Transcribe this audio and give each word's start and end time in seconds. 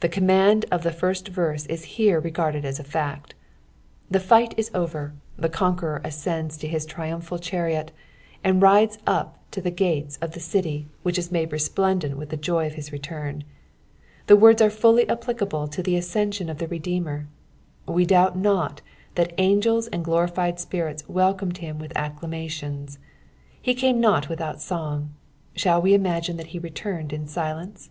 The 0.00 0.10
command 0.10 0.66
of 0.70 0.82
the 0.82 0.92
first 0.92 1.28
verse 1.28 1.64
is 1.64 1.84
here 1.96 2.20
regarded 2.20 2.66
«S 2.66 2.78
a 2.78 2.84
fact. 2.84 3.34
The 4.10 4.22
light 4.30 4.52
is 4.58 4.70
over, 4.74 5.14
the 5.38 5.48
conqueror 5.48 6.02
ascends 6.04 6.58
to 6.58 6.68
his 6.68 6.84
triumphal 6.84 7.38
chanot, 7.38 7.88
SDd 8.44 8.62
rides 8.62 8.98
up 9.06 9.38
to 9.52 9.62
the 9.62 9.70
gates 9.70 10.18
of 10.20 10.32
the 10.32 10.38
city 10.40 10.86
which 11.02 11.16
is 11.16 11.32
made 11.32 11.50
resplendent 11.50 12.18
witJi 12.20 12.28
the 12.28 12.36
joy 12.36 12.66
of 12.66 12.74
his 12.74 12.92
return. 12.92 13.42
The 14.26 14.36
words 14.36 14.60
am 14.60 14.68
fully 14.68 15.08
applicable 15.08 15.66
to 15.68 15.82
the 15.82 15.96
ascension 15.96 16.50
of 16.50 16.58
the 16.58 16.68
Redeemer. 16.68 17.26
We 17.88 18.04
doubt 18.04 18.36
not 18.36 18.82
that 19.14 19.32
angels 19.38 19.88
and 19.88 20.04
glorified 20.04 20.60
spirits 20.60 21.08
welcomed 21.08 21.56
him 21.56 21.78
with 21.78 21.96
acclamations. 21.96 22.98
He 23.62 23.72
came 23.74 23.98
not 23.98 24.28
without 24.28 24.60
song, 24.60 25.14
Khali 25.58 25.80
we 25.80 25.94
imugine 25.96 26.36
that 26.36 26.48
he 26.48 26.58
returned 26.58 27.14
in 27.14 27.26
silence? 27.26 27.88